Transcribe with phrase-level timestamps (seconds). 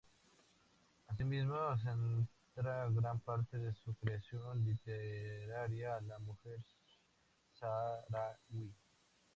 [1.09, 6.57] Así mismo, centra gran parte de su creación literaria a la mujer
[7.53, 8.73] saharaui.